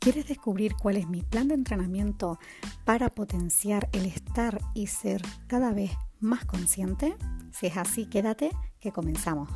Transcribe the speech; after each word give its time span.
¿Quieres 0.00 0.26
descubrir 0.28 0.76
cuál 0.76 0.96
es 0.96 1.06
mi 1.08 1.20
plan 1.20 1.48
de 1.48 1.54
entrenamiento 1.54 2.38
para 2.86 3.10
potenciar 3.10 3.90
el 3.92 4.06
estar 4.06 4.58
y 4.72 4.86
ser 4.86 5.20
cada 5.46 5.74
vez 5.74 5.90
más 6.20 6.46
consciente? 6.46 7.14
Si 7.52 7.66
es 7.66 7.76
así, 7.76 8.06
quédate 8.06 8.48
que 8.80 8.92
comenzamos. 8.92 9.50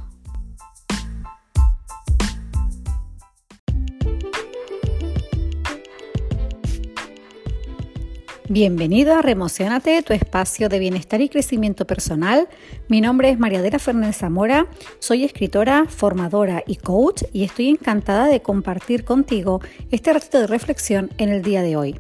Bienvenido 8.51 9.15
a 9.15 9.23
Remocionate, 9.23 10.03
tu 10.03 10.13
espacio 10.13 10.69
de 10.69 10.79
bienestar 10.79 11.23
y 11.23 11.31
crecimiento 11.31 11.87
personal. 11.87 12.47
Mi 12.89 13.01
nombre 13.01 13.31
es 13.31 13.39
Mariadela 13.39 13.79
Fernández 13.79 14.19
Zamora, 14.19 14.67
soy 14.99 15.25
escritora, 15.25 15.87
formadora 15.89 16.63
y 16.67 16.77
coach 16.77 17.23
y 17.33 17.45
estoy 17.45 17.71
encantada 17.71 18.27
de 18.27 18.43
compartir 18.43 19.07
contigo 19.07 19.63
este 19.91 20.13
ratito 20.13 20.41
de 20.41 20.47
reflexión 20.47 21.09
en 21.17 21.31
el 21.31 21.41
día 21.41 21.63
de 21.63 21.77
hoy. 21.79 21.99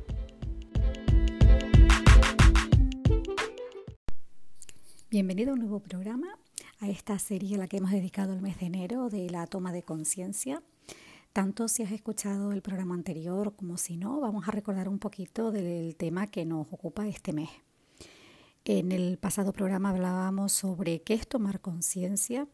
Bienvenido 5.10 5.52
a 5.52 5.54
un 5.54 5.60
nuevo 5.60 5.80
programa, 5.80 6.28
a 6.78 6.90
esta 6.90 7.18
serie 7.18 7.54
a 7.54 7.58
la 7.60 7.68
que 7.68 7.78
hemos 7.78 7.90
dedicado 7.90 8.34
el 8.34 8.42
mes 8.42 8.60
de 8.60 8.66
enero 8.66 9.08
de 9.08 9.30
la 9.30 9.46
toma 9.46 9.72
de 9.72 9.82
conciencia. 9.82 10.62
Tanto 11.34 11.66
si 11.66 11.82
has 11.82 11.90
escuchado 11.90 12.52
el 12.52 12.62
programa 12.62 12.94
anterior 12.94 13.56
como 13.56 13.76
si 13.76 13.96
no, 13.96 14.20
vamos 14.20 14.46
a 14.46 14.52
recordar 14.52 14.88
un 14.88 15.00
poquito 15.00 15.50
del 15.50 15.96
tema 15.96 16.28
que 16.28 16.44
nos 16.44 16.68
ocupa 16.70 17.08
este 17.08 17.32
mes. 17.32 17.48
En 18.64 18.92
el 18.92 19.18
pasado 19.18 19.52
programa 19.52 19.90
hablábamos 19.90 20.52
sobre 20.52 21.02
qué 21.02 21.14
es 21.14 21.26
tomar 21.26 21.60
conciencia 21.60 22.46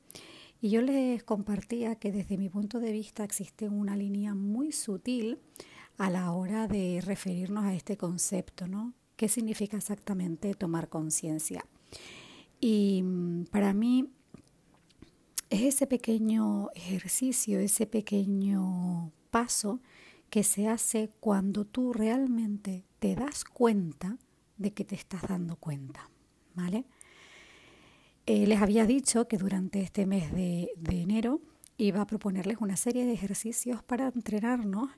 y 0.62 0.70
yo 0.70 0.80
les 0.80 1.22
compartía 1.24 1.96
que 1.96 2.10
desde 2.10 2.38
mi 2.38 2.48
punto 2.48 2.80
de 2.80 2.90
vista 2.92 3.22
existe 3.22 3.68
una 3.68 3.96
línea 3.96 4.34
muy 4.34 4.72
sutil 4.72 5.40
a 5.98 6.08
la 6.08 6.32
hora 6.32 6.66
de 6.66 7.02
referirnos 7.04 7.64
a 7.64 7.74
este 7.74 7.98
concepto, 7.98 8.66
¿no? 8.66 8.94
¿Qué 9.16 9.28
significa 9.28 9.76
exactamente 9.76 10.54
tomar 10.54 10.88
conciencia? 10.88 11.66
Y 12.60 13.02
mm, 13.02 13.44
para 13.50 13.74
mí 13.74 14.08
es 15.50 15.62
ese 15.62 15.86
pequeño 15.86 16.70
ejercicio, 16.74 17.58
ese 17.58 17.86
pequeño 17.86 19.12
paso 19.30 19.80
que 20.30 20.44
se 20.44 20.68
hace 20.68 21.10
cuando 21.18 21.64
tú 21.64 21.92
realmente 21.92 22.84
te 23.00 23.16
das 23.16 23.44
cuenta 23.44 24.16
de 24.56 24.72
que 24.72 24.84
te 24.84 24.94
estás 24.94 25.22
dando 25.22 25.56
cuenta, 25.56 26.08
¿vale? 26.54 26.84
Eh, 28.26 28.46
les 28.46 28.62
había 28.62 28.86
dicho 28.86 29.26
que 29.26 29.38
durante 29.38 29.80
este 29.80 30.06
mes 30.06 30.32
de, 30.32 30.70
enero 30.88 31.40
iba 31.78 32.02
a 32.02 32.06
proponerles 32.06 32.58
una 32.60 32.76
serie 32.76 33.04
de 33.04 33.12
ejercicios 33.12 33.82
para 33.82 34.06
entrenarnos 34.06 34.90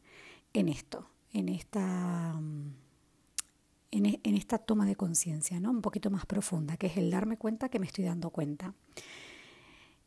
en 0.53 0.69
esto, 0.69 1.09
en 1.33 1.49
esta, 1.49 2.39
e, 3.91 4.21
en 4.23 4.35
esta 4.35 4.59
toma 4.59 4.85
de 4.85 4.97
conciencia, 4.97 5.61
¿no? 5.61 5.71
Un 5.71 5.81
poquito 5.81 6.11
más 6.11 6.27
profunda, 6.27 6.77
que 6.77 6.89
es 6.89 6.99
el 6.99 7.11
darme 7.11 7.39
cuenta 7.39 7.71
que 7.71 7.79
me 7.79 7.87
estoy 7.87 8.05
dando 8.05 8.29
cuenta. 8.29 8.75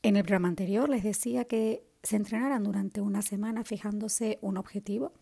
En 0.06 0.18
el 0.18 0.22
programa 0.22 0.50
anterior 0.50 0.88
les 0.88 1.02
decía 1.02 1.46
que 1.46 1.84
se 2.04 2.16
entrenaran 2.16 2.64
durante 2.64 3.02
una 3.02 3.24
semana 3.24 3.64
fijándose 3.64 4.38
un 4.44 4.58
objetivo 4.58 5.14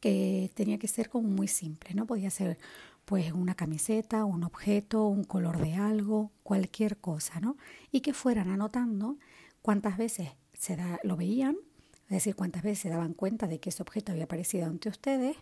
que 0.00 0.50
tenía 0.54 0.78
que 0.78 0.88
ser 0.88 1.10
como 1.10 1.28
muy 1.28 1.46
simple, 1.46 1.92
¿no? 1.92 2.06
Podía 2.06 2.30
ser 2.30 2.56
pues 3.04 3.32
una 3.32 3.54
camiseta, 3.54 4.24
un 4.24 4.44
objeto, 4.44 5.06
un 5.08 5.24
color 5.24 5.58
de 5.58 5.74
algo, 5.74 6.32
cualquier 6.42 6.96
cosa, 6.96 7.38
¿no? 7.38 7.58
Y 7.92 8.00
que 8.00 8.14
fueran 8.14 8.48
anotando 8.48 9.18
cuántas 9.60 9.98
veces 9.98 10.30
se 10.54 10.78
lo 11.02 11.18
veían, 11.18 11.58
es 12.04 12.12
decir, 12.12 12.34
cuántas 12.34 12.62
veces 12.62 12.78
se 12.78 12.88
daban 12.88 13.12
cuenta 13.12 13.46
de 13.46 13.60
que 13.60 13.68
ese 13.68 13.82
objeto 13.82 14.10
había 14.10 14.24
aparecido 14.24 14.64
ante 14.64 14.88
ustedes 14.88 15.36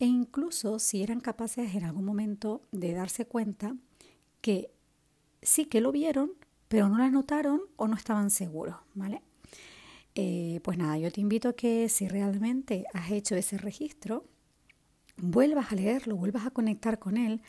e 0.00 0.06
incluso 0.06 0.80
si 0.80 1.04
eran 1.04 1.20
capaces 1.20 1.76
en 1.76 1.84
algún 1.84 2.06
momento 2.06 2.62
de 2.72 2.92
darse 2.92 3.24
cuenta 3.24 3.76
que 4.40 4.72
sí 5.42 5.66
que 5.66 5.80
lo 5.80 5.92
vieron, 5.92 6.32
pero 6.72 6.88
no 6.88 6.96
la 6.96 7.10
notaron 7.10 7.60
o 7.76 7.86
no 7.86 7.94
estaban 7.94 8.30
seguros, 8.30 8.76
¿vale? 8.94 9.20
Eh, 10.14 10.58
pues 10.64 10.78
nada, 10.78 10.96
yo 10.96 11.12
te 11.12 11.20
invito 11.20 11.50
a 11.50 11.52
que 11.52 11.90
si 11.90 12.08
realmente 12.08 12.86
has 12.94 13.10
hecho 13.10 13.36
ese 13.36 13.58
registro, 13.58 14.24
vuelvas 15.18 15.70
a 15.70 15.74
leerlo, 15.74 16.16
vuelvas 16.16 16.46
a 16.46 16.50
conectar 16.50 16.98
con 16.98 17.18
él, 17.18 17.42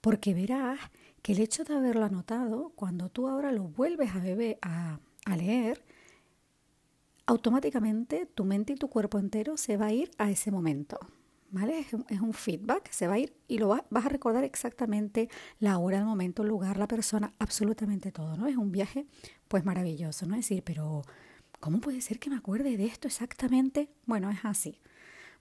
porque 0.00 0.32
verás 0.32 0.78
que 1.22 1.32
el 1.32 1.40
hecho 1.40 1.64
de 1.64 1.74
haberlo 1.74 2.04
anotado, 2.04 2.70
cuando 2.76 3.08
tú 3.08 3.26
ahora 3.26 3.50
lo 3.50 3.64
vuelves 3.64 4.12
a, 4.62 5.00
a 5.24 5.36
leer, 5.36 5.84
automáticamente 7.26 8.26
tu 8.26 8.44
mente 8.44 8.74
y 8.74 8.76
tu 8.76 8.88
cuerpo 8.88 9.18
entero 9.18 9.56
se 9.56 9.76
va 9.76 9.86
a 9.86 9.92
ir 9.92 10.12
a 10.18 10.30
ese 10.30 10.52
momento. 10.52 11.00
¿Vale? 11.50 11.80
Es 11.80 12.20
un, 12.20 12.32
feedback, 12.32 12.90
se 12.90 13.06
va 13.06 13.14
a 13.14 13.18
ir 13.18 13.34
y 13.48 13.58
lo 13.58 13.68
vas 13.68 14.06
a 14.06 14.08
recordar 14.08 14.44
exactamente 14.44 15.28
la 15.58 15.78
hora, 15.78 15.98
el 15.98 16.04
momento, 16.04 16.42
el 16.42 16.48
lugar, 16.48 16.76
la 16.76 16.88
persona, 16.88 17.34
absolutamente 17.38 18.12
todo, 18.12 18.36
¿no? 18.36 18.46
Es 18.46 18.56
un 18.56 18.70
viaje 18.70 19.06
pues 19.48 19.64
maravilloso, 19.64 20.26
¿no? 20.26 20.34
Es 20.34 20.48
decir, 20.48 20.62
pero 20.62 21.02
¿cómo 21.60 21.80
puede 21.80 22.00
ser 22.00 22.18
que 22.18 22.30
me 22.30 22.36
acuerde 22.36 22.76
de 22.76 22.84
esto 22.86 23.08
exactamente? 23.08 23.90
Bueno, 24.06 24.30
es 24.30 24.44
así, 24.44 24.80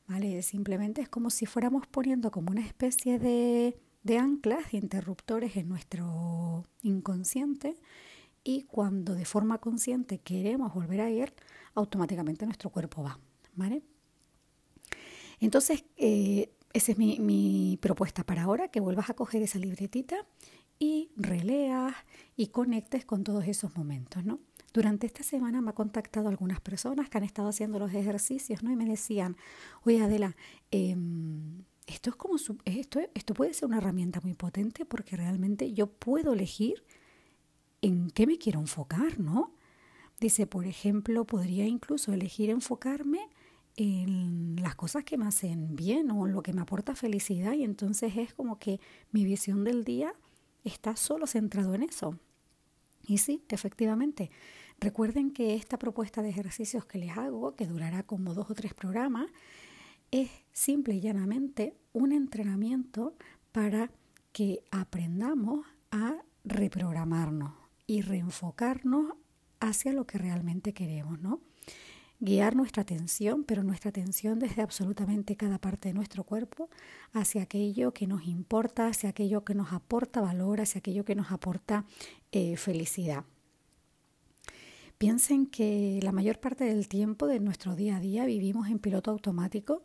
¿vale? 0.08 0.42
Simplemente 0.42 1.02
es 1.02 1.10
como 1.10 1.30
si 1.30 1.46
fuéramos 1.46 1.88
poniendo 1.88 2.32
como 2.32 2.52
una 2.52 2.66
especie 2.66 3.20
de, 3.20 3.78
de 4.04 4.18
anclas, 4.18 4.72
de 4.72 4.78
interruptores 4.78 5.58
en 5.58 5.68
nuestro 5.70 6.66
inconsciente 6.82 7.78
y 8.44 8.64
cuando 8.64 9.14
de 9.14 9.26
forma 9.26 9.58
consciente 9.58 10.20
queremos 10.20 10.74
volver 10.74 11.02
a 11.02 11.10
ir, 11.10 11.34
automáticamente 11.76 12.46
nuestro 12.46 12.70
cuerpo 12.70 13.04
va, 13.04 13.20
¿vale? 13.56 13.84
Entonces, 15.40 15.86
eh, 15.98 16.52
esa 16.74 16.92
es 16.92 16.98
mi, 16.98 17.78
propuesta 17.82 18.24
para 18.24 18.44
ahora, 18.44 18.70
que 18.70 18.80
vuelvas 18.80 19.10
a 19.10 19.14
coger 19.14 19.42
esa 19.42 19.60
libretita 19.60 20.26
y 20.80 21.10
releas 21.16 21.96
y 22.36 22.48
conectes 22.48 23.06
con 23.06 23.24
todos 23.24 23.48
esos 23.48 23.76
momentos, 23.76 24.24
¿no? 24.24 24.40
Durante 24.74 25.08
esta 25.08 25.24
semana 25.24 25.62
me 25.62 25.72
ha 25.72 25.74
contactado 25.74 26.30
algunas 26.30 26.62
personas 26.62 27.10
que 27.10 27.18
han 27.18 27.24
estado 27.24 27.50
haciendo 27.50 27.80
los 27.80 27.94
ejercicios, 27.94 28.62
¿no? 28.62 28.72
Y 28.72 28.76
me 28.76 28.86
decían, 28.86 29.38
oye 29.84 30.02
Adela, 30.02 30.36
em, 30.70 31.64
esto 31.88 32.12
es 32.12 32.16
como 32.16 32.36
esto, 32.66 33.00
esto 33.16 33.34
puede 33.34 33.54
ser 33.54 33.70
una 33.70 33.78
herramienta 33.78 34.20
muy 34.22 34.34
potente 34.34 34.86
porque 34.86 35.16
realmente 35.16 35.74
yo 35.74 35.88
puedo 35.88 36.34
elegir 36.34 36.84
en 37.82 38.12
qué 38.12 38.28
me 38.28 38.38
quiero 38.38 38.60
enfocar, 38.60 39.20
¿no? 39.20 39.56
Dice, 40.20 40.48
por 40.48 40.66
ejemplo, 40.66 41.26
podría 41.26 41.66
incluso 41.66 42.12
elegir 42.12 42.50
enfocarme 42.50 43.30
en 43.78 44.56
las 44.62 44.76
cosas 44.76 45.04
que 45.04 45.18
me 45.18 45.28
hacen 45.28 45.76
bien 45.76 46.10
o 46.12 46.28
en 46.28 46.34
lo 46.34 46.42
que 46.42 46.52
me 46.52 46.62
aporta 46.62 46.96
felicidad 46.96 47.54
y 47.54 47.64
entonces 47.64 48.18
es 48.18 48.34
como 48.34 48.58
que 48.58 48.82
mi 49.12 49.24
visión 49.24 49.64
del 49.64 49.84
día 49.86 50.14
está 50.64 50.96
solo 50.96 51.28
centrado 51.28 51.76
en 51.76 51.84
eso. 51.84 52.20
Y 53.06 53.20
sí, 53.20 53.44
efectivamente, 53.50 54.32
recuerden 54.80 55.32
que 55.32 55.54
esta 55.54 55.78
propuesta 55.78 56.22
de 56.22 56.30
ejercicios 56.30 56.86
que 56.86 56.98
les 56.98 57.16
hago, 57.18 57.56
que 57.56 57.68
durará 57.68 58.04
como 58.04 58.34
dos 58.34 58.50
o 58.50 58.56
tres 58.56 58.74
programas, 58.74 59.28
es 60.10 60.30
simple 60.52 60.96
y 60.96 61.00
llanamente 61.00 61.76
un 61.94 62.12
entrenamiento 62.12 63.16
para 63.52 63.92
que 64.32 64.64
aprendamos 64.72 65.68
a 65.92 66.18
reprogramarnos 66.44 67.54
y 67.86 68.02
reenfocarnos 68.02 69.14
hacia 69.60 69.94
lo 69.94 70.06
que 70.06 70.18
realmente 70.18 70.74
queremos, 70.74 71.22
¿no? 71.22 71.42
Guiar 72.20 72.56
nuestra 72.56 72.82
atención, 72.82 73.44
pero 73.44 73.64
nuestra 73.64 73.90
atención 73.90 74.40
desde 74.40 74.62
absolutamente 74.62 75.36
cada 75.36 75.60
parte 75.60 75.90
de 75.90 75.94
nuestro 75.94 76.24
cuerpo 76.24 76.70
hacia 77.14 77.44
aquello 77.44 77.94
que 77.94 78.08
nos 78.08 78.26
importa, 78.26 78.88
hacia 78.88 79.10
aquello 79.10 79.44
que 79.44 79.54
nos 79.54 79.72
aporta 79.74 80.22
valor, 80.22 80.62
hacia 80.62 80.80
aquello 80.80 81.06
que 81.06 81.16
nos 81.16 81.32
aporta 81.32 81.86
eh, 82.32 82.58
felicidad. 82.58 83.24
Piensen 84.98 85.46
que 85.46 86.00
la 86.02 86.12
mayor 86.12 86.40
parte 86.40 86.64
del 86.64 86.88
tiempo 86.88 87.28
de 87.28 87.40
nuestro 87.40 87.76
día 87.76 87.98
a 87.98 88.00
día 88.00 88.26
vivimos 88.26 88.68
en 88.68 88.80
piloto 88.80 89.12
automático 89.12 89.84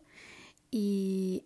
y 0.71 1.45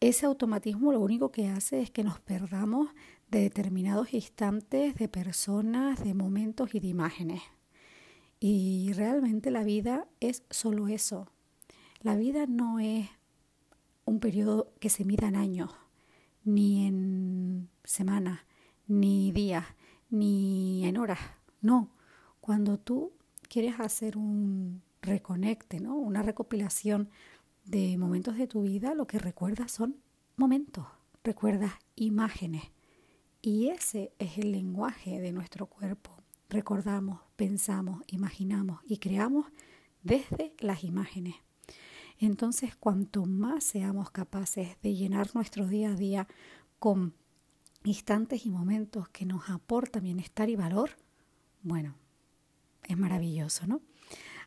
ese 0.00 0.26
automatismo 0.26 0.92
lo 0.92 1.00
único 1.00 1.30
que 1.30 1.48
hace 1.48 1.80
es 1.80 1.90
que 1.90 2.04
nos 2.04 2.20
perdamos 2.20 2.90
de 3.30 3.40
determinados 3.40 4.12
instantes, 4.12 4.94
de 4.96 5.08
personas, 5.08 6.04
de 6.04 6.12
momentos 6.12 6.74
y 6.74 6.80
de 6.80 6.88
imágenes. 6.88 7.40
Y 8.44 8.92
realmente 8.94 9.52
la 9.52 9.62
vida 9.62 10.08
es 10.18 10.42
solo 10.50 10.88
eso. 10.88 11.28
La 12.00 12.16
vida 12.16 12.46
no 12.48 12.80
es 12.80 13.08
un 14.04 14.18
periodo 14.18 14.72
que 14.80 14.90
se 14.90 15.04
mida 15.04 15.28
en 15.28 15.36
años, 15.36 15.70
ni 16.42 16.84
en 16.84 17.68
semanas, 17.84 18.40
ni 18.88 19.30
días, 19.30 19.64
ni 20.10 20.84
en 20.84 20.96
horas. 20.96 21.20
No, 21.60 21.92
cuando 22.40 22.80
tú 22.80 23.12
quieres 23.48 23.78
hacer 23.78 24.16
un 24.16 24.82
reconecte, 25.02 25.78
¿no? 25.78 25.94
una 25.94 26.22
recopilación 26.22 27.10
de 27.64 27.96
momentos 27.96 28.36
de 28.36 28.48
tu 28.48 28.62
vida, 28.62 28.94
lo 28.94 29.06
que 29.06 29.20
recuerdas 29.20 29.70
son 29.70 29.98
momentos, 30.34 30.86
recuerdas 31.22 31.74
imágenes. 31.94 32.64
Y 33.40 33.68
ese 33.68 34.12
es 34.18 34.36
el 34.36 34.50
lenguaje 34.50 35.20
de 35.20 35.30
nuestro 35.30 35.66
cuerpo 35.66 36.21
recordamos, 36.52 37.20
pensamos, 37.36 38.02
imaginamos 38.06 38.80
y 38.86 38.98
creamos 38.98 39.46
desde 40.02 40.54
las 40.60 40.84
imágenes. 40.84 41.34
Entonces, 42.18 42.76
cuanto 42.76 43.26
más 43.26 43.64
seamos 43.64 44.10
capaces 44.10 44.76
de 44.82 44.94
llenar 44.94 45.34
nuestro 45.34 45.66
día 45.66 45.90
a 45.90 45.96
día 45.96 46.28
con 46.78 47.14
instantes 47.84 48.46
y 48.46 48.50
momentos 48.50 49.08
que 49.08 49.26
nos 49.26 49.50
aportan 49.50 50.04
bienestar 50.04 50.48
y 50.48 50.56
valor, 50.56 50.90
bueno, 51.62 51.96
es 52.84 52.96
maravilloso, 52.96 53.66
¿no? 53.66 53.80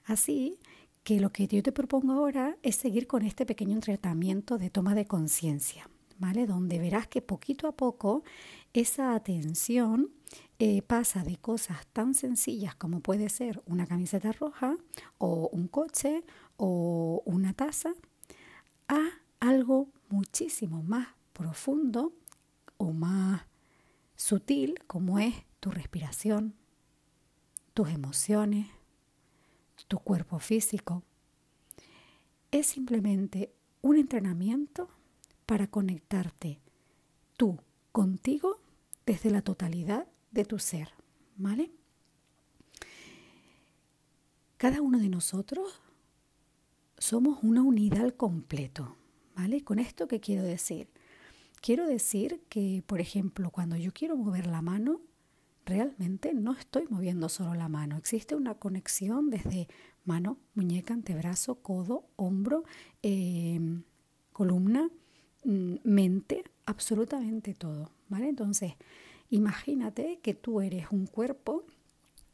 Así 0.05 0.59
que 1.03 1.19
lo 1.19 1.31
que 1.31 1.47
yo 1.47 1.61
te 1.63 1.71
propongo 1.71 2.13
ahora 2.13 2.57
es 2.63 2.75
seguir 2.75 3.07
con 3.07 3.23
este 3.23 3.45
pequeño 3.45 3.79
tratamiento 3.79 4.57
de 4.57 4.69
toma 4.69 4.95
de 4.95 5.05
conciencia, 5.05 5.89
Donde 6.19 6.79
verás 6.79 7.07
que 7.07 7.21
poquito 7.21 7.67
a 7.67 7.75
poco 7.75 8.23
esa 8.73 9.15
atención 9.15 10.11
eh, 10.59 10.81
pasa 10.81 11.23
de 11.23 11.37
cosas 11.37 11.85
tan 11.93 12.13
sencillas 12.13 12.73
como 12.75 13.01
puede 13.01 13.29
ser 13.29 13.61
una 13.65 13.85
camiseta 13.85 14.31
roja 14.31 14.75
o 15.17 15.49
un 15.51 15.67
coche 15.67 16.23
o 16.57 17.21
una 17.25 17.53
taza 17.53 17.93
a 18.87 19.09
algo 19.39 19.89
muchísimo 20.09 20.83
más 20.83 21.09
profundo 21.33 22.13
o 22.77 22.91
más 22.91 23.43
sutil 24.15 24.75
como 24.87 25.19
es 25.19 25.35
tu 25.59 25.69
respiración, 25.69 26.55
tus 27.73 27.89
emociones, 27.89 28.67
tu 29.87 29.99
cuerpo 29.99 30.39
físico. 30.39 31.03
Es 32.51 32.67
simplemente 32.67 33.53
un 33.81 33.97
entrenamiento 33.97 34.89
para 35.45 35.67
conectarte 35.67 36.59
tú 37.37 37.59
contigo 37.91 38.59
desde 39.05 39.29
la 39.29 39.41
totalidad 39.41 40.07
de 40.31 40.45
tu 40.45 40.59
ser, 40.59 40.89
¿vale? 41.37 41.71
Cada 44.57 44.81
uno 44.81 44.99
de 44.99 45.09
nosotros 45.09 45.81
somos 46.97 47.39
una 47.43 47.61
unidad 47.61 48.01
al 48.01 48.15
completo, 48.15 48.95
¿vale? 49.35 49.63
Con 49.63 49.79
esto 49.79 50.07
qué 50.07 50.19
quiero 50.19 50.43
decir? 50.43 50.89
Quiero 51.61 51.87
decir 51.87 52.41
que, 52.49 52.83
por 52.85 53.01
ejemplo, 53.01 53.49
cuando 53.49 53.75
yo 53.75 53.91
quiero 53.91 54.15
mover 54.15 54.47
la 54.47 54.61
mano, 54.61 55.01
realmente 55.65 56.33
no 56.33 56.53
estoy 56.53 56.85
moviendo 56.89 57.27
solo 57.27 57.53
la 57.55 57.67
mano, 57.67 57.97
existe 57.97 58.35
una 58.35 58.55
conexión 58.55 59.29
desde 59.29 59.67
mano, 60.03 60.37
muñeca, 60.53 60.93
antebrazo, 60.93 61.55
codo, 61.55 62.07
hombro, 62.15 62.63
em, 63.01 63.83
columna, 64.31 64.89
mente, 65.45 66.43
absolutamente 66.65 67.53
todo, 67.53 67.91
¿vale? 68.09 68.29
Entonces, 68.29 68.73
imagínate 69.29 70.19
que 70.21 70.33
tú 70.33 70.61
eres 70.61 70.87
un 70.91 71.05
cuerpo, 71.05 71.65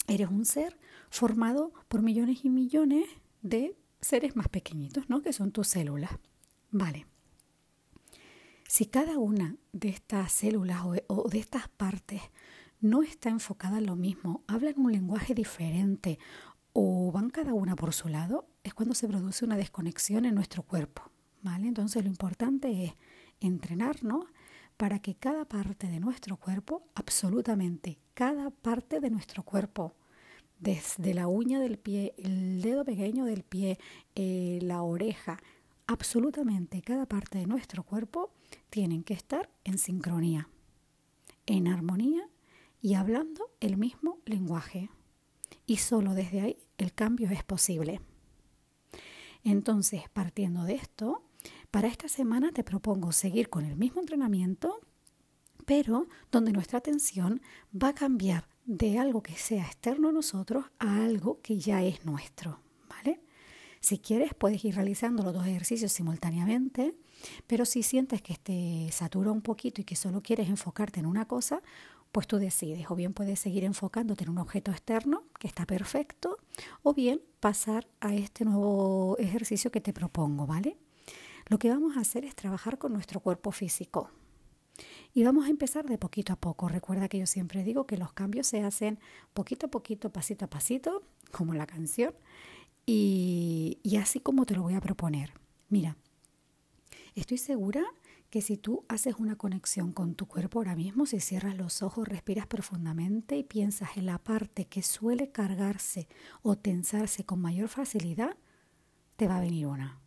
eres 0.07 0.29
un 0.29 0.45
ser 0.45 0.77
formado 1.09 1.73
por 1.87 2.01
millones 2.01 2.45
y 2.45 2.49
millones 2.49 3.05
de 3.41 3.75
seres 3.99 4.35
más 4.35 4.47
pequeñitos, 4.47 5.09
¿no? 5.09 5.21
Que 5.21 5.33
son 5.33 5.51
tus 5.51 5.67
células. 5.67 6.11
Vale. 6.71 7.05
Si 8.67 8.85
cada 8.85 9.17
una 9.17 9.57
de 9.73 9.89
estas 9.89 10.31
células 10.31 10.83
o, 11.07 11.29
de 11.29 11.39
estas 11.39 11.67
partes 11.67 12.21
no 12.79 13.03
está 13.03 13.29
enfocada 13.29 13.79
en 13.79 13.85
lo 13.85 13.97
mismo, 13.97 14.43
hablan 14.47 14.75
un 14.77 14.91
lenguaje 14.91 15.35
diferente 15.35 16.17
o 16.71 17.11
van 17.11 17.29
cada 17.29 17.53
una 17.53 17.75
por 17.75 17.93
su 17.93 18.07
lado, 18.07 18.47
es 18.63 18.73
cuando 18.73 18.95
se 18.95 19.07
produce 19.07 19.43
una 19.43 19.57
desconexión 19.57 20.23
en 20.23 20.35
nuestro 20.35 20.63
cuerpo. 20.63 21.11
Entonces 21.43 22.03
lo 22.03 22.09
importante 22.09 22.85
es 22.85 22.93
entrenarnos 23.39 24.25
para 24.77 24.99
que 24.99 25.15
cada 25.15 25.45
parte 25.45 25.87
de 25.87 25.99
nuestro 25.99 26.37
cuerpo, 26.37 26.83
absolutamente 26.95 27.97
cada 28.13 28.49
parte 28.49 28.99
de 28.99 29.09
nuestro 29.09 29.43
cuerpo, 29.43 29.93
desde 30.59 31.13
la 31.13 31.27
uña 31.27 31.59
del 31.59 31.77
pie, 31.79 32.13
el 32.17 32.61
dedo 32.61 32.85
pequeño 32.85 33.25
del 33.25 33.43
pie, 33.43 33.79
eh, 34.15 34.59
la 34.61 34.83
oreja, 34.83 35.39
absolutamente 35.87 36.81
cada 36.81 37.05
parte 37.05 37.39
de 37.39 37.47
nuestro 37.47 37.83
cuerpo 37.83 38.31
tienen 38.69 39.03
que 39.03 39.13
estar 39.13 39.49
en 39.63 39.77
sincronía, 39.77 40.49
en 41.47 41.67
armonía 41.67 42.27
y 42.81 42.93
hablando 42.93 43.49
el 43.59 43.77
mismo 43.77 44.19
lenguaje. 44.25 44.89
Y 45.65 45.77
solo 45.77 46.13
desde 46.13 46.41
ahí 46.41 46.57
el 46.77 46.93
cambio 46.93 47.29
es 47.31 47.43
posible. 47.43 48.01
Entonces, 49.43 50.03
partiendo 50.13 50.63
de 50.63 50.75
esto, 50.75 51.23
para 51.71 51.87
esta 51.87 52.09
semana 52.09 52.51
te 52.51 52.63
propongo 52.63 53.13
seguir 53.13 53.49
con 53.49 53.65
el 53.65 53.77
mismo 53.77 54.01
entrenamiento, 54.01 54.81
pero 55.65 56.07
donde 56.31 56.51
nuestra 56.51 56.79
atención 56.79 57.41
va 57.73 57.89
a 57.89 57.95
cambiar 57.95 58.47
de 58.65 58.99
algo 58.99 59.23
que 59.23 59.37
sea 59.37 59.65
externo 59.65 60.09
a 60.09 60.11
nosotros 60.11 60.65
a 60.79 61.03
algo 61.05 61.39
que 61.41 61.57
ya 61.57 61.81
es 61.83 62.05
nuestro, 62.05 62.59
¿vale? 62.89 63.21
Si 63.79 63.97
quieres, 63.99 64.33
puedes 64.33 64.63
ir 64.65 64.75
realizando 64.75 65.23
los 65.23 65.33
dos 65.33 65.47
ejercicios 65.47 65.91
simultáneamente, 65.91 66.93
pero 67.47 67.65
si 67.65 67.83
sientes 67.83 68.21
que 68.21 68.35
te 68.35 68.89
satura 68.91 69.31
un 69.31 69.41
poquito 69.41 69.81
y 69.81 69.85
que 69.85 69.95
solo 69.95 70.21
quieres 70.21 70.49
enfocarte 70.49 70.99
en 70.99 71.05
una 71.05 71.25
cosa, 71.25 71.61
pues 72.11 72.27
tú 72.27 72.37
decides, 72.37 72.91
o 72.91 72.95
bien 72.95 73.13
puedes 73.13 73.39
seguir 73.39 73.63
enfocándote 73.63 74.25
en 74.25 74.31
un 74.31 74.39
objeto 74.39 74.71
externo, 74.71 75.23
que 75.39 75.47
está 75.47 75.65
perfecto, 75.65 76.37
o 76.83 76.93
bien 76.93 77.21
pasar 77.39 77.87
a 78.01 78.13
este 78.13 78.43
nuevo 78.43 79.17
ejercicio 79.17 79.71
que 79.71 79.81
te 79.81 79.93
propongo, 79.93 80.45
¿vale? 80.45 80.77
Lo 81.47 81.59
que 81.59 81.69
vamos 81.69 81.97
a 81.97 82.01
hacer 82.01 82.25
es 82.25 82.35
trabajar 82.35 82.77
con 82.77 82.93
nuestro 82.93 83.19
cuerpo 83.19 83.51
físico. 83.51 84.09
Y 85.13 85.23
vamos 85.23 85.45
a 85.45 85.49
empezar 85.49 85.85
de 85.85 85.97
poquito 85.97 86.33
a 86.33 86.37
poco. 86.37 86.69
Recuerda 86.69 87.09
que 87.09 87.19
yo 87.19 87.25
siempre 87.25 87.63
digo 87.63 87.85
que 87.85 87.97
los 87.97 88.13
cambios 88.13 88.47
se 88.47 88.63
hacen 88.63 88.99
poquito 89.33 89.67
a 89.67 89.69
poquito, 89.69 90.11
pasito 90.11 90.45
a 90.45 90.49
pasito, 90.49 91.03
como 91.31 91.53
la 91.53 91.67
canción, 91.67 92.13
y, 92.85 93.79
y 93.83 93.97
así 93.97 94.19
como 94.19 94.45
te 94.45 94.55
lo 94.55 94.63
voy 94.63 94.75
a 94.75 94.81
proponer. 94.81 95.33
Mira, 95.69 95.97
estoy 97.15 97.37
segura 97.37 97.83
que 98.29 98.41
si 98.41 98.55
tú 98.55 98.85
haces 98.87 99.15
una 99.17 99.35
conexión 99.35 99.91
con 99.91 100.15
tu 100.15 100.25
cuerpo 100.25 100.59
ahora 100.59 100.75
mismo, 100.75 101.05
si 101.05 101.19
cierras 101.19 101.57
los 101.57 101.83
ojos, 101.83 102.07
respiras 102.07 102.47
profundamente 102.47 103.35
y 103.35 103.43
piensas 103.43 103.97
en 103.97 104.05
la 104.05 104.17
parte 104.17 104.65
que 104.65 104.81
suele 104.81 105.31
cargarse 105.31 106.07
o 106.41 106.57
tensarse 106.57 107.25
con 107.25 107.41
mayor 107.41 107.67
facilidad, 107.67 108.37
te 109.17 109.27
va 109.27 109.37
a 109.37 109.41
venir 109.41 109.67
una. 109.67 109.99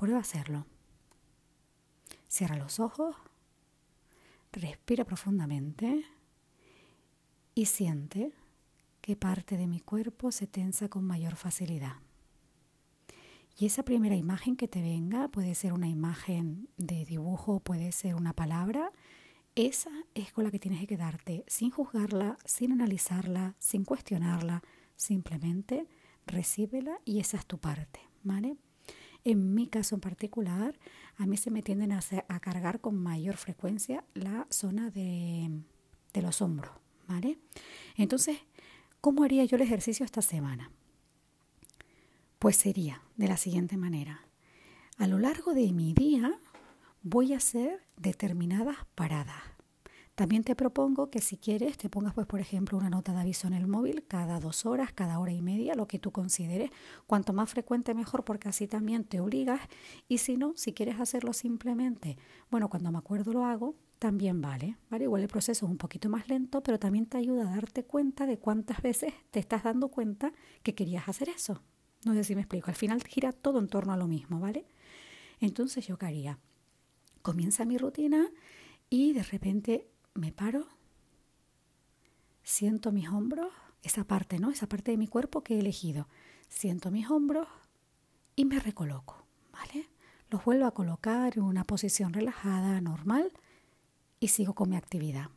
Prueba 0.00 0.20
hacerlo. 0.20 0.64
Cierra 2.26 2.56
los 2.56 2.80
ojos, 2.80 3.14
respira 4.50 5.04
profundamente 5.04 6.06
y 7.54 7.66
siente 7.66 8.32
qué 9.02 9.14
parte 9.14 9.58
de 9.58 9.66
mi 9.66 9.78
cuerpo 9.78 10.32
se 10.32 10.46
tensa 10.46 10.88
con 10.88 11.04
mayor 11.04 11.36
facilidad. 11.36 11.96
Y 13.58 13.66
esa 13.66 13.82
primera 13.82 14.16
imagen 14.16 14.56
que 14.56 14.68
te 14.68 14.80
venga 14.80 15.28
puede 15.28 15.54
ser 15.54 15.74
una 15.74 15.88
imagen 15.88 16.70
de 16.78 17.04
dibujo, 17.04 17.60
puede 17.60 17.92
ser 17.92 18.14
una 18.14 18.32
palabra. 18.32 18.92
Esa 19.54 19.90
es 20.14 20.32
con 20.32 20.44
la 20.44 20.50
que 20.50 20.58
tienes 20.58 20.80
que 20.80 20.86
quedarte, 20.86 21.44
sin 21.46 21.70
juzgarla, 21.70 22.38
sin 22.46 22.72
analizarla, 22.72 23.54
sin 23.58 23.84
cuestionarla. 23.84 24.62
Simplemente 24.96 25.86
recíbela 26.24 26.98
y 27.04 27.20
esa 27.20 27.36
es 27.36 27.44
tu 27.44 27.58
parte, 27.58 28.00
¿vale? 28.22 28.56
En 29.24 29.54
mi 29.54 29.66
caso 29.66 29.94
en 29.94 30.00
particular, 30.00 30.78
a 31.16 31.26
mí 31.26 31.36
se 31.36 31.50
me 31.50 31.62
tienden 31.62 31.92
a, 31.92 32.00
cargar 32.40 32.80
con 32.80 32.96
mayor 32.96 33.36
frecuencia 33.36 34.04
la 34.14 34.46
zona 34.50 34.90
de, 34.90 35.50
de 36.12 36.22
los 36.22 36.40
hombros, 36.40 36.72
¿vale? 37.06 37.38
Entonces, 37.96 38.38
¿cómo 39.00 39.24
haría 39.24 39.44
yo 39.44 39.56
el 39.56 39.62
ejercicio 39.62 40.04
esta 40.04 40.22
semana? 40.22 40.70
Pues 42.38 42.56
sería 42.56 43.02
de 43.16 43.28
la 43.28 43.36
siguiente 43.36 43.76
manera. 43.76 44.24
A 44.96 45.06
lo 45.06 45.18
largo 45.18 45.52
de 45.52 45.72
mi 45.72 45.92
día 45.92 46.38
voy 47.02 47.34
a 47.34 47.38
hacer 47.38 47.82
determinadas 47.96 48.78
paradas. 48.94 49.49
También 50.20 50.44
te 50.44 50.54
propongo 50.54 51.08
que 51.08 51.22
si 51.22 51.38
quieres 51.38 51.78
te 51.78 51.88
pongas, 51.88 52.12
pues, 52.12 52.26
por 52.26 52.40
ejemplo, 52.40 52.76
una 52.76 52.90
nota 52.90 53.14
de 53.14 53.20
aviso 53.20 53.46
en 53.46 53.54
el 53.54 53.66
móvil 53.66 54.04
cada 54.06 54.38
dos 54.38 54.66
horas, 54.66 54.92
cada 54.92 55.18
hora 55.18 55.32
y 55.32 55.40
media, 55.40 55.74
lo 55.74 55.88
que 55.88 55.98
tú 55.98 56.10
consideres. 56.10 56.68
Cuanto 57.06 57.32
más 57.32 57.48
frecuente 57.48 57.94
mejor, 57.94 58.22
porque 58.22 58.50
así 58.50 58.66
también 58.66 59.04
te 59.04 59.18
obligas. 59.18 59.62
Y 60.08 60.18
si 60.18 60.36
no, 60.36 60.52
si 60.56 60.74
quieres 60.74 61.00
hacerlo 61.00 61.32
simplemente, 61.32 62.18
bueno, 62.50 62.68
cuando 62.68 62.92
me 62.92 62.98
acuerdo 62.98 63.32
lo 63.32 63.46
hago, 63.46 63.76
también 63.98 64.42
vale, 64.42 64.76
¿vale? 64.90 65.04
Igual 65.04 65.22
el 65.22 65.28
proceso 65.28 65.64
es 65.64 65.70
un 65.70 65.78
poquito 65.78 66.10
más 66.10 66.28
lento, 66.28 66.62
pero 66.62 66.78
también 66.78 67.06
te 67.06 67.16
ayuda 67.16 67.48
a 67.48 67.54
darte 67.54 67.84
cuenta 67.84 68.26
de 68.26 68.38
cuántas 68.38 68.82
veces 68.82 69.14
te 69.30 69.40
estás 69.40 69.62
dando 69.62 69.88
cuenta 69.88 70.34
que 70.62 70.74
querías 70.74 71.08
hacer 71.08 71.30
eso. 71.30 71.62
No 72.04 72.12
sé 72.12 72.24
si 72.24 72.34
me 72.34 72.42
explico. 72.42 72.68
Al 72.68 72.76
final 72.76 73.02
gira 73.04 73.32
todo 73.32 73.58
en 73.58 73.68
torno 73.68 73.94
a 73.94 73.96
lo 73.96 74.06
mismo, 74.06 74.38
¿vale? 74.38 74.66
Entonces 75.40 75.86
yo 75.86 75.96
qué 75.96 76.04
haría. 76.04 76.38
Comienza 77.22 77.64
mi 77.64 77.78
rutina 77.78 78.28
y 78.90 79.14
de 79.14 79.22
repente 79.22 79.86
me 80.14 80.32
paro, 80.32 80.66
siento 82.42 82.92
mis 82.92 83.08
hombros, 83.08 83.52
esa 83.82 84.04
parte, 84.04 84.38
¿no? 84.38 84.50
Esa 84.50 84.68
parte 84.68 84.90
de 84.90 84.96
mi 84.96 85.06
cuerpo 85.06 85.42
que 85.42 85.54
he 85.54 85.60
elegido. 85.60 86.08
Siento 86.48 86.90
mis 86.90 87.08
hombros 87.10 87.46
y 88.36 88.44
me 88.44 88.60
recoloco, 88.60 89.24
¿vale? 89.52 89.88
Los 90.28 90.44
vuelvo 90.44 90.66
a 90.66 90.74
colocar 90.74 91.36
en 91.36 91.44
una 91.44 91.64
posición 91.64 92.12
relajada, 92.12 92.80
normal 92.80 93.32
y 94.18 94.28
sigo 94.28 94.54
con 94.54 94.70
mi 94.70 94.76
actividad. 94.76 95.30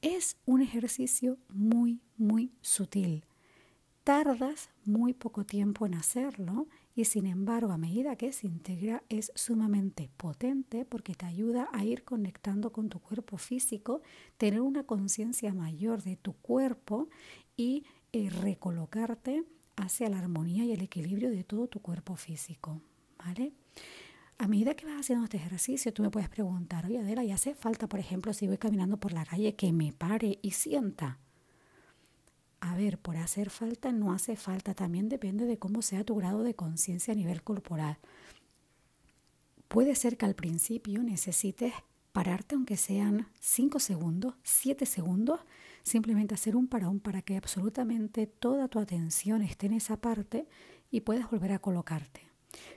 Es 0.00 0.36
un 0.46 0.62
ejercicio 0.62 1.38
muy, 1.48 2.00
muy 2.16 2.52
sutil 2.60 3.24
tardas 4.08 4.70
muy 4.86 5.12
poco 5.12 5.44
tiempo 5.44 5.84
en 5.84 5.94
hacerlo 5.94 6.66
y 6.98 7.04
sin 7.04 7.26
embargo 7.26 7.70
a 7.70 7.78
medida 7.78 8.16
que 8.16 8.32
se 8.32 8.48
integra 8.48 9.04
es 9.08 9.30
sumamente 9.36 10.10
potente 10.16 10.84
porque 10.84 11.14
te 11.14 11.26
ayuda 11.26 11.68
a 11.72 11.84
ir 11.84 12.02
conectando 12.02 12.72
con 12.72 12.88
tu 12.88 12.98
cuerpo 12.98 13.38
físico, 13.38 14.02
tener 14.36 14.60
una 14.60 14.82
conciencia 14.82 15.54
mayor 15.54 16.02
de 16.02 16.16
tu 16.16 16.32
cuerpo 16.32 17.08
y 17.56 17.84
eh, 18.12 18.30
recolocarte 18.30 19.44
hacia 19.76 20.08
la 20.08 20.18
armonía 20.18 20.64
y 20.64 20.72
el 20.72 20.82
equilibrio 20.82 21.30
de 21.30 21.44
todo 21.44 21.68
tu 21.68 21.80
cuerpo 21.80 22.16
físico, 22.16 22.82
¿vale? 23.16 23.52
A 24.38 24.48
medida 24.48 24.74
que 24.74 24.84
vas 24.84 24.98
haciendo 24.98 25.22
este 25.22 25.36
ejercicio, 25.36 25.92
tú 25.92 26.02
me 26.02 26.10
puedes 26.10 26.28
preguntar, 26.28 26.86
oye 26.86 26.98
Adela, 26.98 27.22
¿y 27.22 27.30
hace 27.30 27.54
falta, 27.54 27.88
por 27.88 28.00
ejemplo, 28.00 28.32
si 28.32 28.48
voy 28.48 28.58
caminando 28.58 28.96
por 28.96 29.12
la 29.12 29.24
calle, 29.24 29.54
que 29.54 29.72
me 29.72 29.92
pare 29.92 30.40
y 30.42 30.50
sienta? 30.50 31.20
A 32.60 32.76
ver, 32.76 32.98
por 32.98 33.16
hacer 33.16 33.50
falta 33.50 33.92
no 33.92 34.12
hace 34.12 34.36
falta, 34.36 34.74
también 34.74 35.08
depende 35.08 35.44
de 35.44 35.58
cómo 35.58 35.82
sea 35.82 36.04
tu 36.04 36.16
grado 36.16 36.42
de 36.42 36.54
conciencia 36.54 37.12
a 37.12 37.16
nivel 37.16 37.42
corporal. 37.42 37.98
Puede 39.68 39.94
ser 39.94 40.16
que 40.16 40.26
al 40.26 40.34
principio 40.34 41.02
necesites 41.02 41.72
pararte 42.12 42.54
aunque 42.54 42.76
sean 42.76 43.28
5 43.40 43.78
segundos, 43.78 44.34
7 44.42 44.86
segundos, 44.86 45.40
simplemente 45.82 46.34
hacer 46.34 46.56
un 46.56 46.66
parón 46.66 47.00
para 47.00 47.22
que 47.22 47.36
absolutamente 47.36 48.26
toda 48.26 48.68
tu 48.68 48.78
atención 48.78 49.42
esté 49.42 49.66
en 49.66 49.74
esa 49.74 49.98
parte 49.98 50.48
y 50.90 51.02
puedas 51.02 51.30
volver 51.30 51.52
a 51.52 51.58
colocarte. 51.58 52.22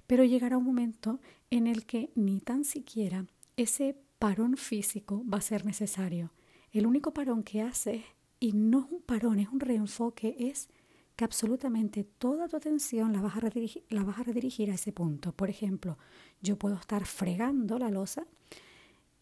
Pero 0.06 0.24
llegará 0.26 0.58
un 0.58 0.66
momento 0.66 1.20
en 1.50 1.66
el 1.66 1.86
que 1.86 2.12
ni 2.14 2.40
tan 2.40 2.66
siquiera 2.66 3.26
ese 3.58 3.98
parón 4.20 4.58
físico 4.58 5.24
va 5.28 5.40
a 5.40 5.42
ser 5.42 5.66
necesario. 5.66 6.32
El 6.72 6.86
único 6.86 7.14
parón 7.14 7.44
que 7.44 7.62
haces 7.62 8.04
y 8.42 8.54
no 8.54 8.80
es 8.80 8.92
un 8.92 9.02
parón, 9.04 9.40
es 9.40 9.48
un 9.50 9.60
reenfoque, 9.60 10.36
es 10.40 10.68
que 11.16 11.24
absolutamente 11.24 12.04
toda 12.04 12.48
tu 12.48 12.58
atención 12.58 13.14
la 13.14 13.22
vas, 13.22 13.38
a 13.38 13.40
redirigir, 13.40 13.86
la 13.90 14.04
vas 14.04 14.18
a 14.18 14.24
a 14.24 14.74
ese 14.74 14.92
punto. 14.92 15.32
Por 15.32 15.52
ejemplo, 15.52 16.00
yo 16.42 16.58
puedo 16.58 16.76
estar 16.76 17.06
fregando 17.06 17.78
la 17.78 17.92
losa 17.92 18.26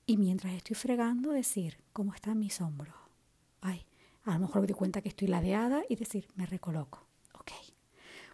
y 0.05 0.15
mientras 0.15 0.53
estoy 0.53 0.77
fregando 0.77 1.31
decir, 1.31 1.79
¿cómo 1.91 2.13
están 2.13 2.39
mis 2.39 2.61
hombros? 2.61 2.95
Ay, 3.59 3.85
a 4.23 4.35
lo 4.35 4.39
mejor 4.39 4.61
me 4.61 4.67
doy 4.67 4.75
cuenta 4.75 5.01
que 5.01 5.09
estoy 5.09 5.27
ladeada 5.27 5.83
y 5.89 5.97
decir, 5.97 6.29
me 6.35 6.45
recoloco. 6.45 7.05
Ok. 7.37 7.51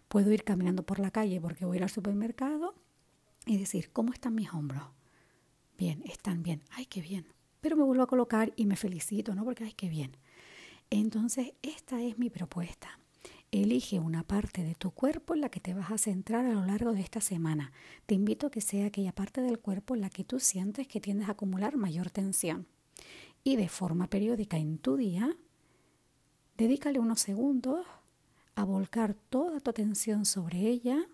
Puedo 0.06 0.30
ir 0.30 0.44
caminando 0.44 0.84
por 0.84 1.00
la 1.00 1.10
calle 1.10 1.40
porque 1.40 1.64
voy 1.64 1.78
al 1.78 1.90
supermercado 1.90 2.76
y 3.44 3.58
decir, 3.58 3.90
¿cómo 3.92 4.12
están 4.12 4.36
mis 4.36 4.54
hombros? 4.54 4.84
Bien, 5.76 6.04
están 6.06 6.44
bien. 6.44 6.62
Ay, 6.70 6.86
qué 6.86 7.00
bien. 7.00 7.26
Pero 7.60 7.76
me 7.76 7.82
vuelvo 7.82 8.04
a 8.04 8.06
colocar 8.06 8.52
y 8.54 8.66
me 8.66 8.76
felicito, 8.76 9.34
¿no? 9.34 9.44
Porque, 9.44 9.64
ay, 9.64 9.72
qué 9.72 9.88
bien. 9.88 10.16
Entonces, 10.90 11.52
esta 11.62 12.02
es 12.02 12.18
mi 12.18 12.30
propuesta. 12.30 12.98
Elige 13.50 14.00
una 14.00 14.22
parte 14.22 14.62
de 14.62 14.74
tu 14.74 14.90
cuerpo 14.90 15.34
en 15.34 15.40
la 15.40 15.48
que 15.48 15.60
te 15.60 15.74
vas 15.74 15.90
a 15.90 15.98
centrar 15.98 16.46
a 16.46 16.52
lo 16.52 16.64
largo 16.64 16.92
de 16.92 17.00
esta 17.00 17.20
semana. 17.20 17.72
Te 18.06 18.14
invito 18.14 18.46
a 18.48 18.50
que 18.50 18.60
sea 18.60 18.86
aquella 18.86 19.12
parte 19.12 19.40
del 19.40 19.58
cuerpo 19.58 19.94
en 19.94 20.00
la 20.00 20.10
que 20.10 20.24
tú 20.24 20.40
sientes 20.40 20.88
que 20.88 21.00
tiendes 21.00 21.28
a 21.28 21.32
acumular 21.32 21.76
mayor 21.76 22.10
tensión. 22.10 22.66
Y 23.44 23.56
de 23.56 23.68
forma 23.68 24.08
periódica 24.08 24.58
en 24.58 24.78
tu 24.78 24.96
día, 24.96 25.36
dedícale 26.56 26.98
unos 26.98 27.20
segundos 27.20 27.86
a 28.56 28.64
volcar 28.64 29.14
toda 29.14 29.60
tu 29.60 29.70
atención 29.70 30.24
sobre 30.24 30.60
ella, 30.60 31.06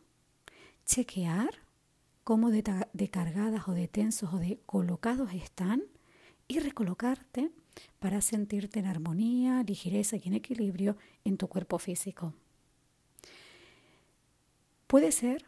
chequear 0.86 1.50
cómo 2.24 2.50
de, 2.50 2.86
de 2.92 3.10
cargadas 3.10 3.68
o 3.68 3.72
de 3.72 3.88
tensos 3.88 4.32
o 4.32 4.38
de 4.38 4.60
colocados 4.64 5.32
están 5.34 5.82
y 6.48 6.60
recolocarte 6.60 7.50
para 7.98 8.20
sentirte 8.20 8.80
en 8.80 8.86
armonía, 8.86 9.62
ligereza 9.62 10.16
y 10.16 10.22
en 10.26 10.34
equilibrio 10.34 10.96
en 11.24 11.36
tu 11.36 11.48
cuerpo 11.48 11.78
físico. 11.78 12.34
Puede 14.86 15.12
ser, 15.12 15.46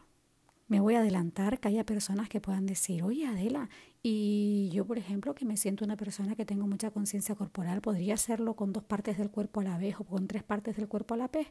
me 0.67 0.79
voy 0.79 0.95
a 0.95 0.99
adelantar, 0.99 1.59
que 1.59 1.67
haya 1.67 1.85
personas 1.85 2.29
que 2.29 2.41
puedan 2.41 2.65
decir, 2.65 3.03
oye 3.03 3.27
Adela, 3.27 3.69
y 4.01 4.69
yo 4.73 4.85
por 4.85 4.97
ejemplo 4.97 5.35
que 5.35 5.45
me 5.45 5.57
siento 5.57 5.85
una 5.85 5.97
persona 5.97 6.35
que 6.35 6.45
tengo 6.45 6.65
mucha 6.65 6.91
conciencia 6.91 7.35
corporal, 7.35 7.81
¿podría 7.81 8.15
hacerlo 8.15 8.55
con 8.55 8.73
dos 8.73 8.83
partes 8.83 9.17
del 9.17 9.29
cuerpo 9.29 9.61
a 9.61 9.63
la 9.63 9.77
vez 9.77 9.95
o 9.99 10.03
con 10.03 10.27
tres 10.27 10.43
partes 10.43 10.77
del 10.77 10.87
cuerpo 10.87 11.13
a 11.13 11.17
la 11.17 11.27
vez? 11.27 11.47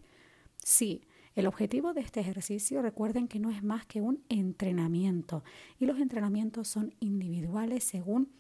Sí, 0.64 1.02
el 1.34 1.46
objetivo 1.46 1.92
de 1.92 2.00
este 2.00 2.20
ejercicio, 2.20 2.80
recuerden 2.80 3.28
que 3.28 3.38
no 3.38 3.50
es 3.50 3.62
más 3.62 3.86
que 3.86 4.00
un 4.00 4.24
entrenamiento 4.28 5.44
y 5.78 5.86
los 5.86 5.98
entrenamientos 5.98 6.68
son 6.68 6.94
individuales 7.00 7.84
según 7.84 8.30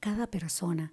cada 0.00 0.28
persona 0.28 0.90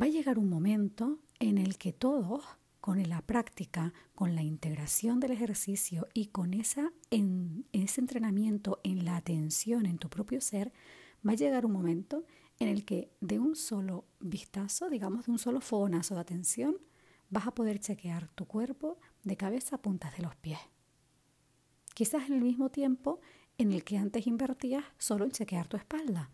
va 0.00 0.06
a 0.06 0.10
llegar 0.10 0.38
un 0.38 0.48
momento 0.48 1.18
en 1.38 1.58
el 1.58 1.78
que 1.78 1.92
todos, 1.92 2.44
con 2.80 3.02
la 3.08 3.22
práctica, 3.22 3.92
con 4.14 4.34
la 4.34 4.42
integración 4.42 5.20
del 5.20 5.32
ejercicio 5.32 6.06
y 6.14 6.26
con 6.26 6.54
esa, 6.54 6.92
en, 7.10 7.66
ese 7.72 8.00
entrenamiento 8.00 8.80
en 8.84 9.04
la 9.04 9.16
atención 9.16 9.86
en 9.86 9.98
tu 9.98 10.08
propio 10.08 10.40
ser, 10.40 10.72
va 11.26 11.32
a 11.32 11.36
llegar 11.36 11.66
un 11.66 11.72
momento 11.72 12.24
en 12.58 12.68
el 12.68 12.84
que 12.84 13.10
de 13.20 13.38
un 13.38 13.56
solo 13.56 14.04
vistazo, 14.20 14.88
digamos 14.88 15.26
de 15.26 15.32
un 15.32 15.38
solo 15.38 15.60
fogonazo 15.60 16.14
de 16.14 16.20
atención, 16.20 16.76
vas 17.28 17.46
a 17.46 17.54
poder 17.54 17.80
chequear 17.80 18.28
tu 18.28 18.46
cuerpo 18.46 18.98
de 19.24 19.36
cabeza 19.36 19.76
a 19.76 19.82
puntas 19.82 20.16
de 20.16 20.22
los 20.22 20.36
pies. 20.36 20.60
Quizás 21.94 22.28
en 22.28 22.34
el 22.34 22.42
mismo 22.42 22.70
tiempo 22.70 23.20
en 23.58 23.72
el 23.72 23.82
que 23.82 23.96
antes 23.96 24.26
invertías 24.26 24.84
solo 24.98 25.24
en 25.24 25.32
chequear 25.32 25.66
tu 25.66 25.76
espalda. 25.76 26.30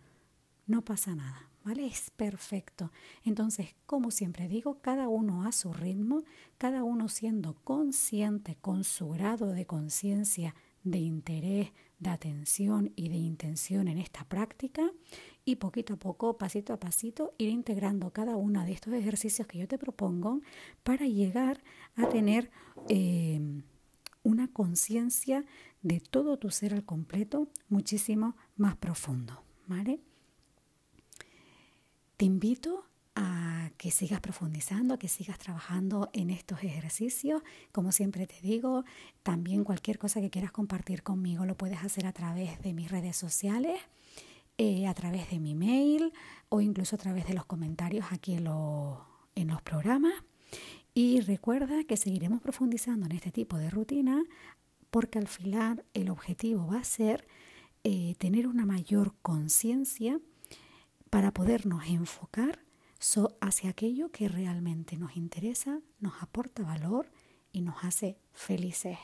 No 0.67 0.85
pasa 0.85 1.15
nada. 1.15 1.52
¿Vale? 1.65 1.87
Es 1.87 2.11
perfecto. 2.11 2.91
Entonces, 3.25 3.75
como 3.87 4.11
siempre 4.11 4.49
digo, 4.49 4.81
cada 4.81 5.09
uno 5.09 5.45
a 5.45 5.53
su 5.53 5.73
ritmo, 5.73 6.25
cada 6.59 6.85
uno 6.85 7.09
siendo 7.09 7.55
consciente 7.65 8.57
con 8.61 8.85
su 8.85 9.11
grado 9.11 9.49
de 9.49 9.67
conciencia, 9.67 10.55
de 10.85 10.99
interés, 10.99 11.73
de 11.99 12.11
atención 12.11 12.93
y 12.97 13.09
de 13.09 13.17
intención 13.17 13.87
en 13.87 13.99
esta 13.99 14.25
práctica 14.25 14.91
y 15.45 15.57
poquito 15.57 15.95
a 15.95 15.97
poco, 15.97 16.37
pasito 16.37 16.73
a 16.73 16.81
pasito, 16.81 17.35
ir 17.39 17.49
integrando 17.51 18.13
cada 18.13 18.37
uno 18.37 18.65
de 18.65 18.73
estos 18.73 18.93
ejercicios 18.93 19.47
que 19.47 19.59
yo 19.59 19.69
te 19.69 19.79
propongo 19.79 20.41
para 20.83 21.07
llegar 21.07 21.63
a 21.97 22.09
tener 22.09 22.51
eh, 22.89 23.63
una 24.23 24.49
conciencia 24.49 25.45
de 25.83 26.01
todo 26.01 26.39
tu 26.39 26.51
ser 26.51 26.75
al 26.75 26.85
completo 26.85 27.49
muchísimo 27.69 28.37
más 28.57 28.77
profundo, 28.77 29.43
¿vale? 29.67 30.01
Te 32.23 32.27
invito 32.27 32.85
a 33.17 33.73
que 33.79 33.91
sigas 33.91 34.21
profundizando, 34.21 34.95
a 34.95 34.97
que 34.97 35.09
sigas 35.09 35.41
trabajando 35.41 36.09
en 36.13 36.31
estos 36.31 36.63
ejercicios. 36.63 37.43
Como 37.73 37.91
siempre 37.91 38.29
te 38.29 38.41
digo, 38.41 38.85
también 39.25 39.65
cualquier 39.65 39.99
cosa 39.99 40.21
que 40.21 40.31
quieras 40.31 40.53
compartir 40.53 41.03
conmigo 41.03 41.47
lo 41.47 41.57
puedes 41.57 41.83
hacer 41.83 42.07
a 42.07 42.13
través 42.13 42.63
de 42.63 42.75
mis 42.75 42.93
redes 42.93 43.17
sociales, 43.17 43.81
eh, 44.57 44.87
a 44.87 44.95
través 44.95 45.31
de 45.31 45.41
mi 45.41 45.57
mail 45.57 46.13
o 46.49 46.61
incluso 46.61 46.95
a 46.95 47.01
través 47.01 47.27
de 47.27 47.35
los 47.35 47.45
comentarios 47.45 48.07
aquí 48.13 48.35
en, 48.35 48.45
los 48.45 49.63
programas. 49.65 50.15
Y 50.95 51.23
recuerda 51.23 51.83
que 51.83 51.97
seguiremos 51.97 52.41
profundizando 52.41 53.07
en 53.07 53.17
este 53.17 53.33
tipo 53.33 53.59
de 53.59 53.69
rutina 53.69 54.23
porque 54.93 55.19
al 55.19 55.27
final 55.27 55.85
el 55.93 56.09
objetivo 56.09 56.69
va 56.69 56.79
a 56.79 56.85
ser 56.85 57.27
eh, 57.83 58.15
tener 58.21 58.47
una 58.47 58.65
mayor 58.65 59.13
conciencia 59.23 60.21
para 61.13 61.31
podernos 61.31 61.85
enfocar 61.89 62.65
hacia 63.43 63.69
aquello 63.69 64.11
que 64.11 64.29
realmente 64.29 64.97
nos 64.97 65.15
interesa, 65.15 65.83
nos 66.01 66.23
aporta 66.23 66.63
valor 66.63 67.13
y 67.53 67.61
nos 67.61 67.85
hace 67.85 68.17
felices. 68.33 68.97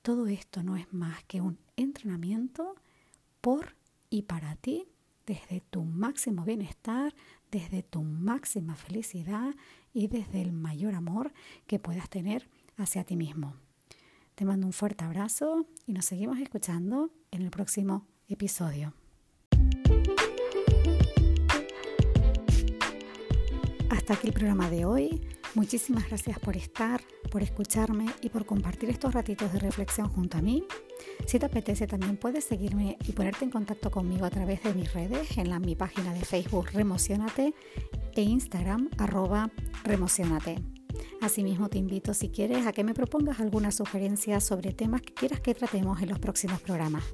Todo 0.00 0.26
esto 0.26 0.62
no 0.62 0.78
es 0.78 0.90
más 0.90 1.22
que 1.24 1.42
un 1.42 1.58
entrenamiento 1.76 2.76
por 3.42 3.76
y 4.08 4.22
para 4.22 4.56
ti 4.56 4.88
desde 5.26 5.60
tu 5.60 5.84
máximo 5.84 6.46
bienestar, 6.46 7.14
desde 7.50 7.82
tu 7.82 8.02
máxima 8.02 8.74
felicidad 8.74 9.54
y 9.92 10.08
desde 10.08 10.40
el 10.40 10.52
mayor 10.52 10.94
amor 10.94 11.34
que 11.66 11.78
puedas 11.78 12.08
tener 12.08 12.48
hacia 12.78 13.04
ti 13.04 13.16
mismo. 13.16 13.54
Te 14.34 14.46
mando 14.46 14.66
un 14.66 14.72
fuerte 14.72 15.04
abrazo 15.04 15.66
y 15.84 15.92
nos 15.92 16.06
seguimos 16.06 16.38
escuchando 16.38 17.10
en 17.32 17.42
el 17.42 17.50
próximo 17.50 18.06
episodio. 18.28 18.97
Hasta 24.08 24.20
aquí 24.20 24.28
el 24.28 24.32
programa 24.32 24.70
de 24.70 24.86
hoy. 24.86 25.20
Muchísimas 25.54 26.08
gracias 26.08 26.38
por 26.38 26.56
estar, 26.56 27.02
por 27.30 27.42
escucharme 27.42 28.06
y 28.22 28.30
por 28.30 28.46
compartir 28.46 28.88
estos 28.88 29.12
ratitos 29.12 29.52
de 29.52 29.58
reflexión 29.58 30.08
junto 30.08 30.38
a 30.38 30.40
mí. 30.40 30.64
Si 31.26 31.38
te 31.38 31.44
apetece 31.44 31.86
también 31.86 32.16
puedes 32.16 32.44
seguirme 32.44 32.96
y 33.06 33.12
ponerte 33.12 33.44
en 33.44 33.50
contacto 33.50 33.90
conmigo 33.90 34.24
a 34.24 34.30
través 34.30 34.62
de 34.62 34.72
mis 34.72 34.94
redes, 34.94 35.36
en 35.36 35.50
la, 35.50 35.58
mi 35.58 35.76
página 35.76 36.14
de 36.14 36.24
Facebook 36.24 36.70
Remocionate 36.72 37.52
e 38.14 38.22
Instagram 38.22 38.88
arroba 38.96 39.50
Remocionate. 39.84 40.56
Asimismo 41.20 41.68
te 41.68 41.76
invito 41.76 42.14
si 42.14 42.30
quieres 42.30 42.66
a 42.66 42.72
que 42.72 42.84
me 42.84 42.94
propongas 42.94 43.40
alguna 43.40 43.70
sugerencia 43.72 44.40
sobre 44.40 44.72
temas 44.72 45.02
que 45.02 45.12
quieras 45.12 45.40
que 45.40 45.54
tratemos 45.54 46.00
en 46.00 46.08
los 46.08 46.18
próximos 46.18 46.62
programas. 46.62 47.04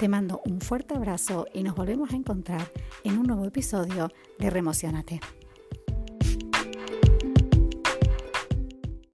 Te 0.00 0.08
mando 0.08 0.40
un 0.46 0.62
fuerte 0.62 0.94
abrazo 0.94 1.44
y 1.52 1.62
nos 1.62 1.74
volvemos 1.74 2.12
a 2.12 2.16
encontrar 2.16 2.72
en 3.02 3.18
un 3.18 3.26
nuevo 3.26 3.44
episodio 3.44 4.08
de 4.38 4.48
Remocionate. 4.48 5.20